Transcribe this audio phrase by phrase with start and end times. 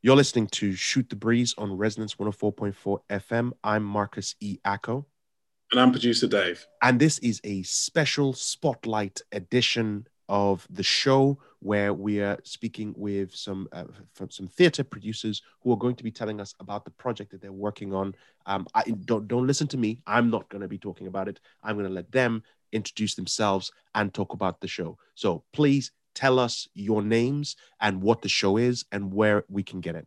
[0.00, 3.50] You're listening to Shoot the Breeze on Resonance 104.4 FM.
[3.64, 4.58] I'm Marcus E.
[4.64, 5.04] Acko.
[5.72, 6.64] And I'm producer Dave.
[6.80, 13.34] And this is a special spotlight edition of the show where we are speaking with
[13.34, 16.92] some uh, from some theater producers who are going to be telling us about the
[16.92, 18.14] project that they're working on.
[18.46, 20.00] Um, I don't don't listen to me.
[20.06, 21.40] I'm not going to be talking about it.
[21.64, 24.96] I'm going to let them introduce themselves and talk about the show.
[25.16, 29.80] So please tell us your names and what the show is and where we can
[29.80, 30.06] get it.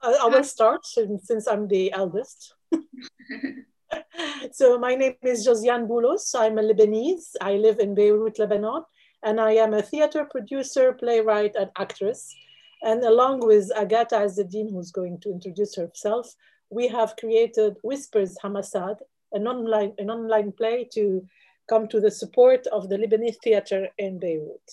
[0.00, 2.54] I, I will start since, I'm the eldest.
[4.52, 6.34] so my name is Josiane Boulos.
[6.34, 7.28] I'm a Lebanese.
[7.42, 8.84] I live in Beirut, Lebanon,
[9.22, 12.34] and I am a theater producer, playwright, and actress.
[12.82, 16.34] And along with Agata Ezzedine, who's going to introduce herself,
[16.70, 18.96] we have created Whispers Hamasat,
[19.32, 21.26] an online, an online play to
[21.68, 24.70] come to the support of the Lebanese theater in Beirut.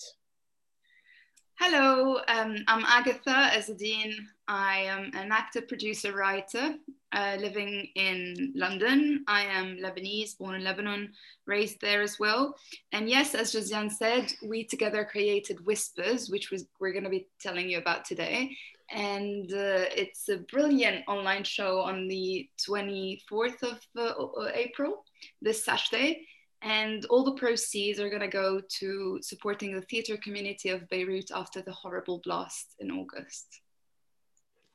[1.60, 4.16] Hello, um, I'm Agatha Ezzedine.
[4.48, 6.76] I am an actor, producer, writer
[7.14, 9.24] uh, living in London.
[9.28, 11.14] I am Lebanese, born in Lebanon,
[11.46, 12.56] raised there as well.
[12.92, 17.28] And yes, as Josiane said, we together created Whispers, which was, we're going to be
[17.40, 18.58] telling you about today.
[18.92, 25.06] And uh, it's a brilliant online show on the 24th of uh, April,
[25.42, 26.28] this Saturday
[26.64, 31.30] and all the proceeds are going to go to supporting the theatre community of Beirut
[31.36, 33.60] after the horrible blast in August.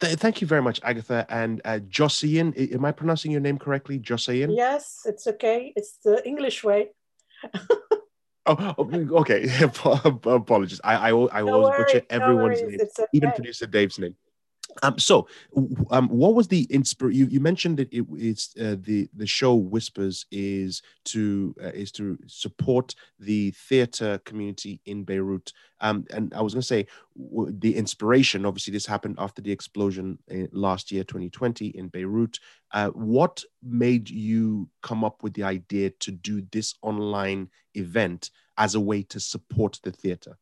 [0.01, 1.27] Thank you very much, Agatha.
[1.29, 3.99] And uh, Josiane, am I pronouncing your name correctly?
[3.99, 4.55] Josiane?
[4.55, 5.73] Yes, it's okay.
[5.75, 6.91] It's the English way.
[8.47, 9.49] oh, okay.
[10.25, 10.81] Apologies.
[10.85, 13.07] I, I, I always worries, butcher everyone's no name, okay.
[13.13, 14.15] even producer Dave's name.
[14.83, 15.29] Um, so,
[15.91, 17.19] um, what was the inspiration?
[17.19, 21.91] You, you mentioned that it, it's uh, the the show Whispers is to uh, is
[21.93, 25.53] to support the theater community in Beirut.
[25.81, 28.45] Um, and I was going to say the inspiration.
[28.47, 30.19] Obviously, this happened after the explosion
[30.53, 32.39] last year, 2020, in Beirut.
[32.73, 38.75] Uh, what made you come up with the idea to do this online event as
[38.75, 40.37] a way to support the theater?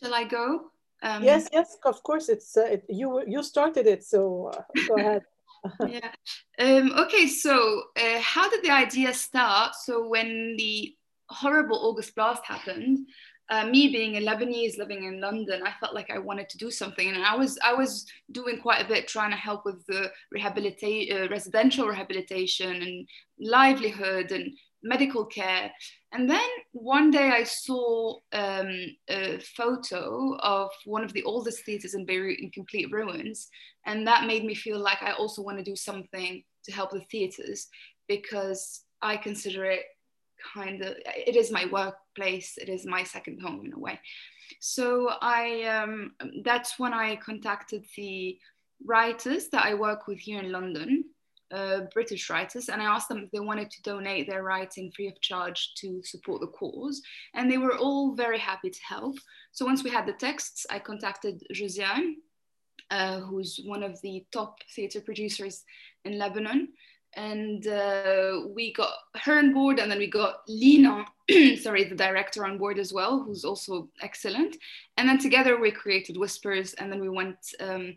[0.00, 0.70] Shall I go?
[1.04, 2.28] Um, yes, yes, of course.
[2.30, 3.22] It's uh, it, you.
[3.26, 5.22] You started it, so uh, go ahead.
[5.86, 6.10] yeah.
[6.58, 7.26] Um, okay.
[7.26, 9.74] So, uh, how did the idea start?
[9.74, 10.94] So, when the
[11.28, 13.06] horrible August blast happened,
[13.50, 16.70] uh, me being a Lebanese living in London, I felt like I wanted to do
[16.70, 20.10] something, and I was I was doing quite a bit trying to help with the
[20.32, 25.70] rehabilitation, uh, residential rehabilitation, and livelihood, and medical care.
[26.14, 31.94] And then one day I saw um, a photo of one of the oldest theaters
[31.94, 33.48] in Beirut in complete ruins.
[33.84, 37.00] And that made me feel like I also want to do something to help the
[37.00, 37.66] theaters
[38.06, 39.82] because I consider it
[40.54, 43.98] kind of, it is my workplace, it is my second home in a way.
[44.60, 46.12] So I, um,
[46.44, 48.38] that's when I contacted the
[48.84, 51.04] writers that I work with here in London
[51.54, 55.08] uh, British writers and I asked them if they wanted to donate their writing free
[55.08, 57.00] of charge to support the cause.
[57.34, 59.16] And they were all very happy to help.
[59.52, 62.14] So once we had the texts, I contacted Josiane,
[62.90, 65.62] uh, who's one of the top theatre producers
[66.04, 66.68] in Lebanon.
[67.16, 68.90] And uh, we got
[69.22, 71.04] her on board, and then we got Lina,
[71.62, 74.56] sorry, the director on board as well, who's also excellent.
[74.96, 77.94] And then together we created Whispers, and then we went um,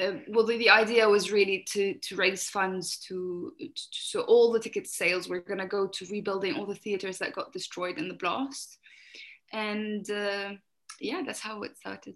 [0.00, 4.52] uh, well, the, the, idea was really to to raise funds to, to so all
[4.52, 7.98] the ticket sales were going to go to rebuilding all the theaters that got destroyed
[7.98, 8.78] in the blast,
[9.52, 10.52] and uh,
[11.00, 12.14] yeah, that's how it started.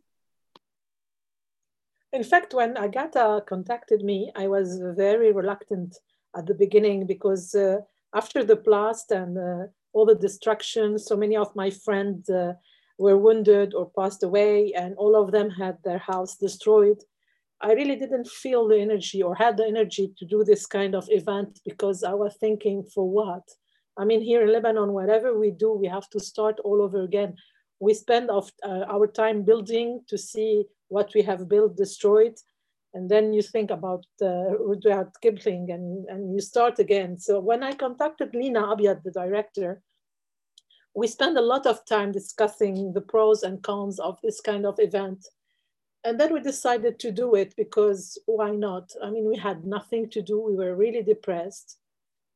[2.12, 5.96] In fact, when Agata contacted me, I was very reluctant
[6.36, 7.78] at the beginning because uh,
[8.14, 12.52] after the blast and uh, all the destruction, so many of my friends uh,
[12.98, 17.02] were wounded or passed away, and all of them had their house destroyed
[17.64, 21.06] I really didn't feel the energy or had the energy to do this kind of
[21.10, 23.44] event because I was thinking, for what?
[23.96, 27.36] I mean, here in Lebanon, whatever we do, we have to start all over again.
[27.78, 32.34] We spend of, uh, our time building to see what we have built destroyed.
[32.94, 37.18] And then you think about uh, Rudyard Kipling and, and you start again.
[37.18, 39.82] So when I contacted Lina Abiad, the director,
[40.94, 44.74] we spent a lot of time discussing the pros and cons of this kind of
[44.78, 45.24] event
[46.04, 48.92] and then we decided to do it because why not?
[49.02, 50.40] I mean, we had nothing to do.
[50.40, 51.78] We were really depressed.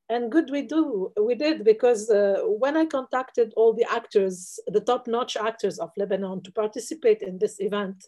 [0.09, 4.81] And good we do, we did because uh, when I contacted all the actors, the
[4.81, 8.07] top-notch actors of Lebanon to participate in this event,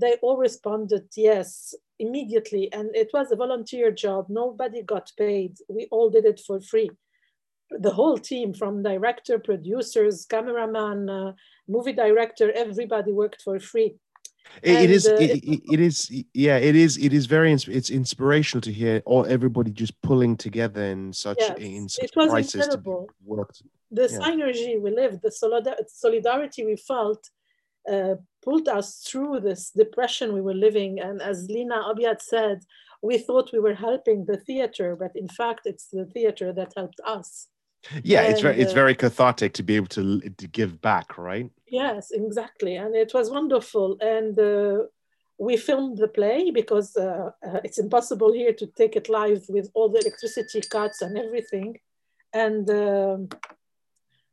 [0.00, 2.72] they all responded yes immediately.
[2.72, 4.26] And it was a volunteer job.
[4.30, 5.58] Nobody got paid.
[5.68, 6.90] We all did it for free.
[7.70, 11.32] the whole team from director, producers, cameraman, uh,
[11.68, 13.96] movie director, everybody worked for free.
[14.62, 15.06] It, it is.
[15.06, 16.10] Uh, it, it is.
[16.32, 16.56] Yeah.
[16.56, 16.96] It is.
[16.96, 17.52] It is very.
[17.52, 22.16] It's inspirational to hear all everybody just pulling together in such yes, in such it
[22.16, 23.08] was crisis incredible.
[23.24, 23.62] worked.
[23.90, 24.18] The yeah.
[24.18, 25.30] synergy we lived, the
[25.88, 27.30] solidarity we felt,
[27.90, 30.98] uh, pulled us through this depression we were living.
[31.00, 32.62] And as Lina Abiad said,
[33.02, 37.00] we thought we were helping the theater, but in fact, it's the theater that helped
[37.06, 37.48] us.
[38.02, 41.18] Yeah, and, it's very it's uh, very cathartic to be able to to give back,
[41.18, 41.50] right?
[41.68, 43.96] Yes, exactly, and it was wonderful.
[44.00, 44.84] And uh,
[45.38, 49.70] we filmed the play because uh, uh, it's impossible here to take it live with
[49.74, 51.78] all the electricity cuts and everything.
[52.32, 53.28] And um,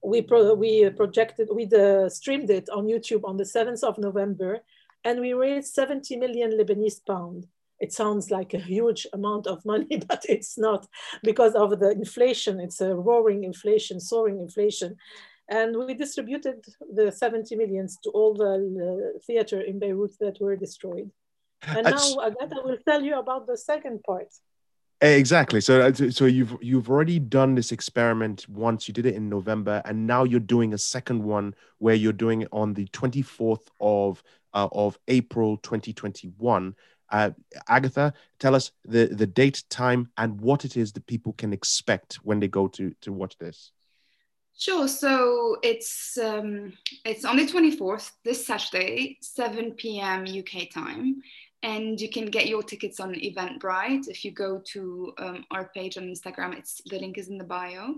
[0.03, 4.59] we pro- we projected we uh, streamed it on YouTube on the seventh of November,
[5.03, 7.47] and we raised seventy million Lebanese pound
[7.83, 10.87] it sounds like a huge amount of money, but it's not
[11.21, 12.61] because of the inflation.
[12.61, 14.95] It's a roaring inflation, soaring inflation.
[15.49, 16.59] And we distributed
[16.97, 21.11] the 70 millions to all the theater in Beirut that were destroyed.
[21.75, 24.29] And now Agatha will tell you about the second part.
[25.01, 25.59] Exactly.
[25.59, 28.87] So, uh, so you've you've already done this experiment once.
[28.87, 32.43] You did it in November, and now you're doing a second one where you're doing
[32.43, 36.75] it on the 24th of uh, of April 2021.
[37.13, 37.29] Uh,
[37.69, 42.15] Agatha, tell us the, the date, time, and what it is that people can expect
[42.23, 43.71] when they go to, to watch this.
[44.57, 44.87] Sure.
[44.87, 46.73] So it's um,
[47.05, 50.25] it's on the 24th, this Saturday, 7 p.m.
[50.25, 51.21] UK time.
[51.61, 54.07] And you can get your tickets on Eventbrite.
[54.07, 57.43] If you go to um, our page on Instagram, it's the link is in the
[57.43, 57.95] bio.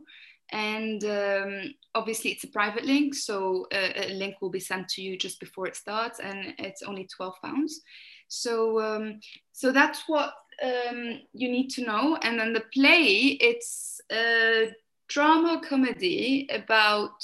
[0.52, 5.02] And um, obviously, it's a private link, so a, a, link will be sent to
[5.02, 7.82] you just before it starts, and it's only 12 pounds.
[8.27, 9.19] So um,
[9.51, 10.33] so that's what
[10.63, 12.18] um, you need to know.
[12.22, 14.74] And then the play, it's a
[15.07, 17.24] drama comedy about.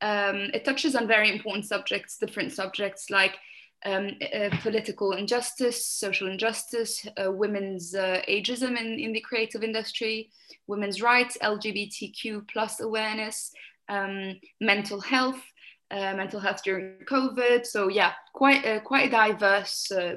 [0.00, 3.36] Um, it touches on very important subjects, different subjects like
[3.84, 10.30] um, uh, political injustice, social injustice, uh, women's uh, ageism in, in the creative industry,
[10.66, 13.52] women's rights, LGBTQ plus awareness,
[13.88, 15.42] um, mental health,
[15.92, 17.66] uh, mental health during COVID.
[17.66, 20.16] So yeah, quite a, quite diverse uh,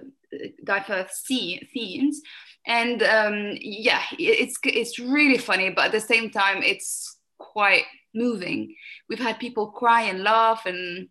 [0.64, 2.22] diverse themes.
[2.66, 7.84] And um, yeah, it's it's really funny, but at the same time, it's quite
[8.14, 8.76] moving.
[9.10, 11.10] We've had people cry and laugh and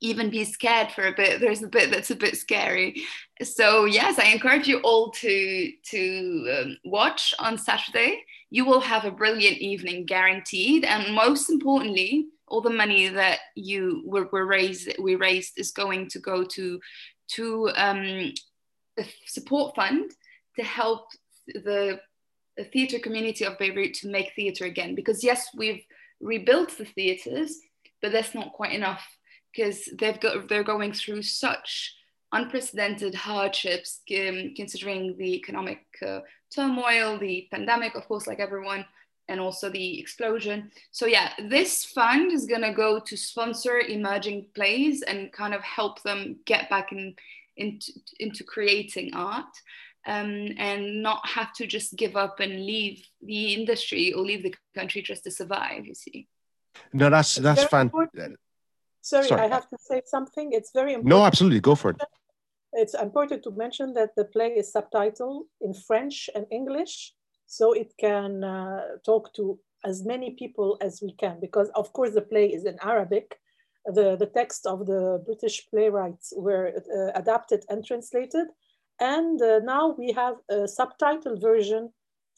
[0.00, 1.40] even be scared for a bit.
[1.40, 3.02] There's a bit that's a bit scary.
[3.42, 8.22] So yes, I encourage you all to to um, watch on Saturday.
[8.50, 10.84] You will have a brilliant evening, guaranteed.
[10.84, 16.08] And most importantly, all the money that you were, were raised we raised is going
[16.08, 16.80] to go to
[17.32, 18.32] to um,
[18.96, 20.08] a support fund
[20.56, 21.08] to help
[21.48, 21.98] the,
[22.56, 24.94] the theatre community of Beirut to make theatre again.
[24.94, 25.82] Because yes, we've
[26.20, 27.58] rebuilt the theatres,
[28.00, 29.04] but that's not quite enough
[29.50, 31.92] because they've got they're going through such
[32.32, 36.20] unprecedented hardships um, considering the economic uh,
[36.54, 38.84] turmoil, the pandemic, of course, like everyone,
[39.28, 40.70] and also the explosion.
[40.90, 46.02] So yeah, this fund is gonna go to sponsor emerging plays and kind of help
[46.02, 47.14] them get back in
[47.56, 49.54] into into creating art.
[50.06, 54.54] Um, and not have to just give up and leave the industry or leave the
[54.74, 55.86] country just to survive.
[55.86, 56.28] You see.
[56.92, 58.36] No, that's that's fantastic.
[59.00, 60.52] Sorry, Sorry, I have to say something.
[60.52, 61.08] It's very important.
[61.08, 61.96] No, absolutely, go for it.
[62.74, 67.12] It's important to mention that the play is subtitled in French and English
[67.56, 72.12] so it can uh, talk to as many people as we can because of course
[72.14, 73.38] the play is in Arabic.
[73.86, 78.46] The, the text of the British playwrights were uh, adapted and translated.
[78.98, 81.92] And uh, now we have a subtitle version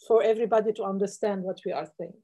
[0.07, 2.19] for everybody to understand what we are saying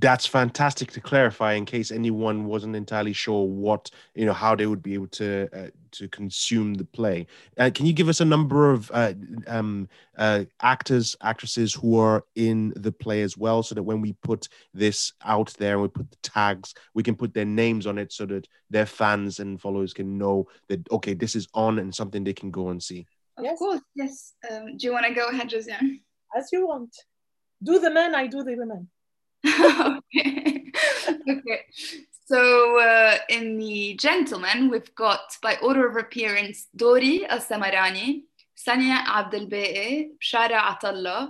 [0.00, 4.66] that's fantastic to clarify in case anyone wasn't entirely sure what you know how they
[4.66, 7.26] would be able to uh, to consume the play.
[7.56, 9.14] Uh, can you give us a number of uh,
[9.46, 14.12] um, uh, actors actresses who are in the play as well so that when we
[14.22, 17.98] put this out there and we put the tags we can put their names on
[17.98, 21.94] it so that their fans and followers can know that okay this is on and
[21.94, 23.06] something they can go and see?
[23.36, 23.58] Of yes.
[23.58, 24.34] course yes.
[24.50, 26.00] Um, do you want to go ahead Josiane?
[26.36, 26.94] as you want.
[27.62, 28.88] Do the men i do the women
[29.46, 30.72] okay.
[31.28, 31.60] okay.
[32.26, 38.22] So uh, in the gentlemen, we've got by order of appearance Dori Al Samarani,
[38.56, 41.28] Sania Abdel Bae, Shara Atallah,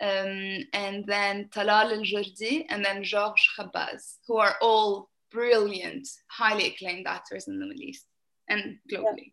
[0.00, 6.66] um, and then Talal Al Jurdi, and then Georges Khabbaz, who are all brilliant, highly
[6.68, 8.04] acclaimed actors in the Middle East
[8.48, 9.32] and globally.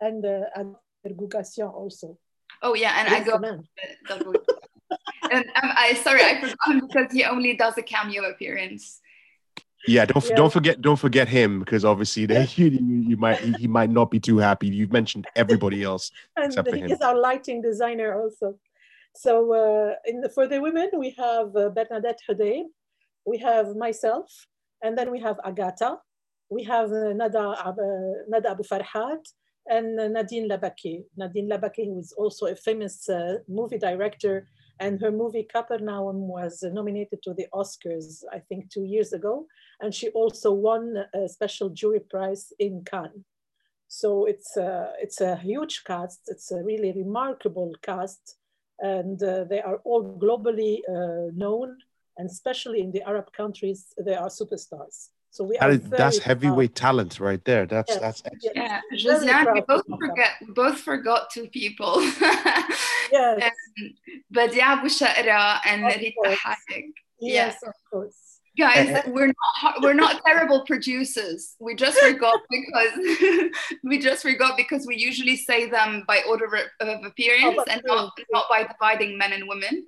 [0.00, 0.08] Yeah.
[0.08, 0.76] And uh, and
[1.60, 2.18] also.
[2.62, 4.32] Oh yeah, and yes, I go
[5.30, 9.00] and um, I sorry, I forgot him because he only does a cameo appearance.
[9.86, 10.36] Yeah, don't yeah.
[10.36, 14.20] don't forget don't forget him because obviously they, you, you might he might not be
[14.20, 14.68] too happy.
[14.68, 16.90] You've mentioned everybody else and except for he him.
[16.90, 18.58] is our lighting designer also.
[19.14, 22.66] So uh, in the, for the women, we have uh, Bernadette Hodeib,
[23.24, 24.46] we have myself,
[24.82, 25.96] and then we have Agata,
[26.50, 27.72] we have uh, Nada, uh,
[28.28, 29.24] Nada Abu Farhat,
[29.68, 31.04] and Nadine Labaki.
[31.16, 34.48] Nadine Labaki, who is also a famous uh, movie director,
[34.80, 39.46] and her movie Capernaum was nominated to the Oscars, I think, two years ago,
[39.80, 43.24] and she also won a special jury prize in Cannes.
[43.88, 46.20] So it's a, it's a huge cast.
[46.26, 48.36] It's a really remarkable cast,
[48.80, 51.76] and uh, they are all globally uh, known,
[52.16, 55.08] and especially in the Arab countries, they are superstars.
[55.30, 56.88] So we that is, that's heavyweight proud.
[56.88, 57.66] talent right there.
[57.66, 58.00] That's yes.
[58.00, 58.56] that's excellent.
[58.56, 58.80] yeah.
[58.94, 62.00] Josiane, we both forget both forgot two people.
[63.12, 63.52] yes.
[63.80, 63.90] Um,
[64.30, 66.92] Badia Bouchaira and Rita Hayek.
[67.20, 67.68] Yes, yeah.
[67.68, 68.14] of course.
[68.58, 71.54] Guys we're not we're not terrible producers.
[71.60, 73.50] We just forgot because
[73.84, 76.46] we just forgot because we usually say them by order
[76.80, 79.86] of appearance oh, and not, not by dividing men and women.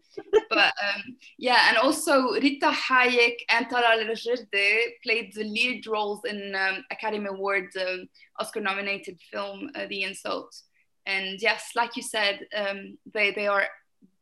[0.49, 6.55] But um, yeah and also Rita Hayek and Talal Rajirde played the lead roles in
[6.55, 10.55] um, Academy Award um, Oscar nominated film uh, The Insult
[11.07, 13.67] and yes like you said um, they they are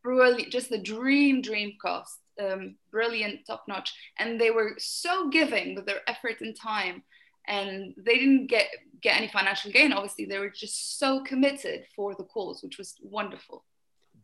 [0.03, 5.75] brilliant just the dream dream cast um, brilliant, top notch, and they were so giving
[5.75, 7.03] with their effort and time,
[7.47, 8.67] and they didn't get
[9.01, 9.93] get any financial gain.
[9.93, 13.65] Obviously, they were just so committed for the cause, which was wonderful.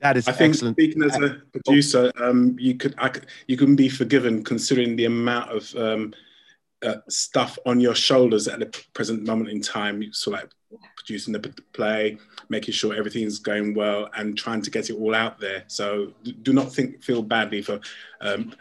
[0.01, 0.77] That is I think excellent.
[0.77, 3.13] Speaking as a producer, um, you could I,
[3.47, 6.15] you can be forgiven considering the amount of um,
[6.85, 10.13] uh, stuff on your shoulders at the present moment in time.
[10.13, 10.51] So like
[10.97, 15.39] producing the play, making sure everything's going well, and trying to get it all out
[15.41, 15.65] there.
[15.67, 16.13] So
[16.43, 17.81] do not think feel badly for
[18.21, 18.55] um,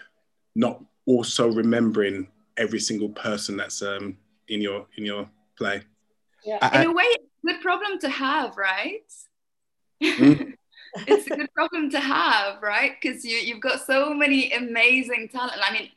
[0.56, 2.28] not also remembering
[2.58, 5.82] every single person that's um, in your in your play.
[6.46, 9.12] Yeah, in a way, it's a good problem to have, right?
[10.02, 10.54] Mm.
[11.08, 12.94] it's a good problem to have, right?
[13.02, 15.60] Because you you've got so many amazing talent.
[15.64, 15.90] I mean,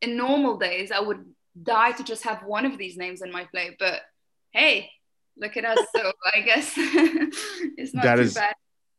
[0.00, 1.24] in normal days, I would
[1.62, 4.00] die to just have one of these names in my play, but
[4.52, 4.90] hey,
[5.36, 5.78] look at us.
[5.94, 8.54] So I guess it's not that too is, bad.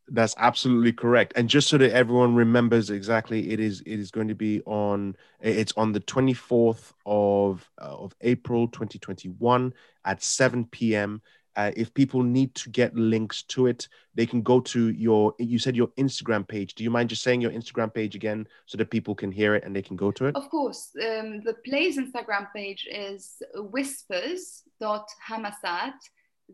[0.07, 1.33] That's absolutely correct.
[1.35, 5.15] And just so that everyone remembers exactly, it is it is going to be on
[5.39, 11.21] it's on the 24th of uh, of April 2021 at 7 p.m.
[11.55, 15.33] Uh, if people need to get links to it, they can go to your.
[15.39, 16.75] You said your Instagram page.
[16.75, 19.63] Do you mind just saying your Instagram page again so that people can hear it
[19.65, 20.35] and they can go to it?
[20.35, 20.91] Of course.
[20.95, 25.93] Um, the play's Instagram page is whispers.hamasat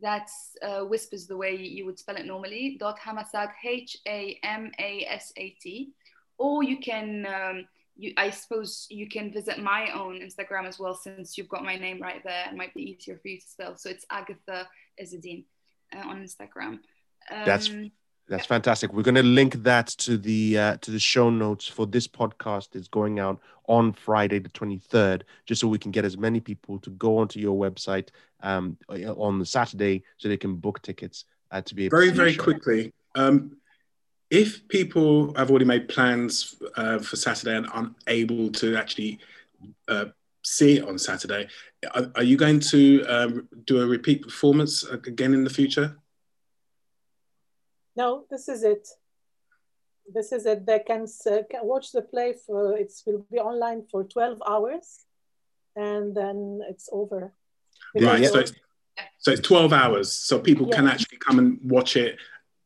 [0.01, 2.77] that's uh, whispers the way you would spell it normally.
[2.79, 5.91] Dot Hamasat H A M A S A T,
[6.37, 7.25] or you can.
[7.25, 11.63] Um, you, I suppose you can visit my own Instagram as well, since you've got
[11.63, 12.45] my name right there.
[12.49, 13.77] It might be easier for you to spell.
[13.77, 14.67] So it's Agatha
[15.01, 15.45] Ezzedine
[15.95, 16.79] uh, on Instagram.
[17.29, 17.69] Um, That's
[18.29, 18.91] that's fantastic.
[18.91, 22.75] We're going to link that to the uh, to the show notes for this podcast.
[22.75, 26.77] It's going out on Friday the 23rd, just so we can get as many people
[26.79, 28.09] to go onto your website
[28.41, 32.35] um, on the Saturday so they can book tickets uh, to be able very very
[32.35, 32.93] quickly.
[33.15, 33.57] Um,
[34.29, 39.19] if people have already made plans uh, for Saturday and aren't able to actually
[39.87, 40.05] uh,
[40.43, 41.47] see it on Saturday,
[41.93, 45.97] are, are you going to um, do a repeat performance again in the future?
[47.95, 48.87] No, this is it.
[50.13, 50.65] This is it.
[50.65, 55.05] They can, uh, can watch the play for, it will be online for 12 hours
[55.75, 57.33] and then it's over.
[57.99, 58.53] Right, so it's,
[59.19, 60.11] so it's 12 hours.
[60.11, 60.75] So people yeah.
[60.75, 62.17] can actually come and watch it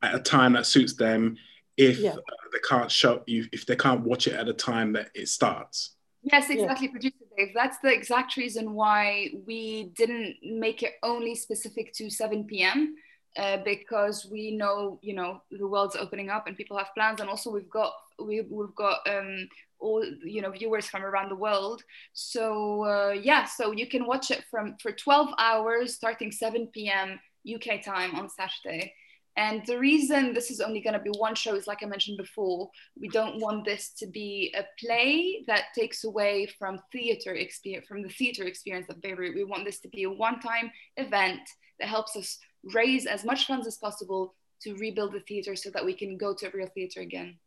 [0.02, 1.38] at a time that suits them
[1.82, 2.12] if yeah.
[2.12, 5.28] uh, they can't show you, if they can't watch it at a time that it
[5.28, 5.96] starts.
[6.24, 6.92] Yes, exactly, yeah.
[6.92, 7.50] producer Dave.
[7.56, 12.96] That's the exact reason why we didn't make it only specific to 7 p.m
[13.38, 17.30] uh, because we know you know the world's opening up and people have plans and
[17.30, 19.48] also we've got we, we've got um,
[19.80, 21.82] all you know viewers from around the world
[22.14, 27.20] so uh, yeah so you can watch it from for 12 hours starting 7 p.m
[27.56, 28.94] uk time on saturday
[29.38, 32.18] and the reason this is only going to be one show is like I mentioned
[32.18, 32.70] before,
[33.00, 38.02] we don't want this to be a play that takes away from theater experience, from
[38.02, 39.36] the theater experience of Beirut.
[39.36, 41.42] We want this to be a one-time event
[41.80, 42.40] that helps us
[42.74, 46.34] raise as much funds as possible to rebuild the theater so that we can go
[46.36, 47.40] to a real theater again.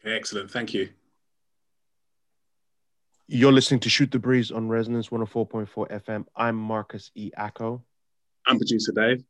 [0.00, 0.50] Okay, excellent.
[0.50, 0.90] Thank you.
[3.26, 5.68] You're listening to Shoot the Breeze on Resonance 104.4
[6.04, 6.24] FM.
[6.36, 7.30] I'm Marcus E.
[7.36, 7.82] Acko.
[8.46, 9.24] I'm producer Dave.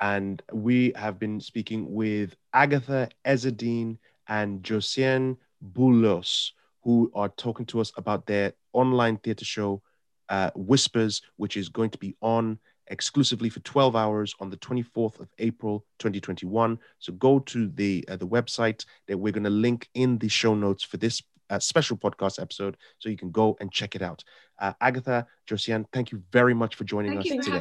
[0.00, 5.36] And we have been speaking with Agatha Ezzedine and Josiane
[5.72, 6.52] Boulos,
[6.82, 9.82] who are talking to us about their online theatre show,
[10.28, 12.58] uh, Whispers, which is going to be on
[12.90, 16.78] exclusively for 12 hours on the 24th of April 2021.
[16.98, 20.54] So go to the uh, the website that we're going to link in the show
[20.54, 24.22] notes for this uh, special podcast episode, so you can go and check it out.
[24.58, 27.58] Uh, Agatha, Josiane, thank you very much for joining thank us you, today.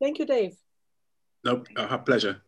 [0.00, 0.69] Thank you, Dave.
[1.44, 2.42] No, our pleasure.